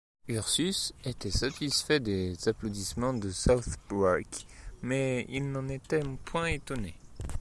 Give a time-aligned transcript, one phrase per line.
[0.27, 4.47] Ursus était satisfait des applaudissements de Southwark,
[4.81, 6.95] mais il n’en était point étonné.